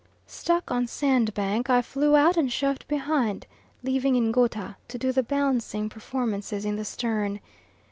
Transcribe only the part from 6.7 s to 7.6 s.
the stern.